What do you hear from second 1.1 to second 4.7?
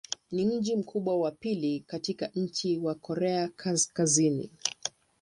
wa pili katika nchi wa Korea Kaskazini.